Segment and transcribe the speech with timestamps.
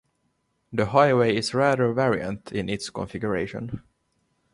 [0.73, 3.83] The highway is rather variant in its configuration.